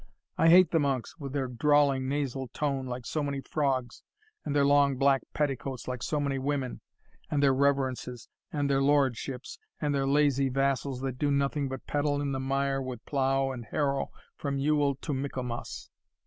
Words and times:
I 0.35 0.49
hate 0.49 0.71
the 0.71 0.79
monks, 0.79 1.19
with 1.19 1.31
their 1.31 1.45
drawling 1.47 2.09
nasal 2.09 2.47
tone 2.47 2.87
like 2.87 3.05
so 3.05 3.21
many 3.21 3.39
frogs, 3.39 4.01
and 4.43 4.55
their 4.55 4.65
long 4.65 4.97
black 4.97 5.21
petticoats 5.31 5.87
like 5.87 6.01
so 6.01 6.19
many 6.19 6.39
women, 6.39 6.81
and 7.29 7.43
their 7.43 7.53
reverences, 7.53 8.27
and 8.51 8.67
their 8.67 8.81
lordships, 8.81 9.59
and 9.79 9.93
their 9.93 10.07
lazy 10.07 10.49
vassals 10.49 11.01
that 11.01 11.19
do 11.19 11.29
nothing 11.29 11.69
but 11.69 11.85
peddle 11.85 12.19
in 12.19 12.31
the 12.31 12.39
mire 12.39 12.81
with 12.81 13.05
plough 13.05 13.51
and 13.51 13.65
harrow 13.65 14.09
from 14.35 14.57
Yule 14.57 14.95
to 14.95 15.13
Michaelmas. 15.13 15.91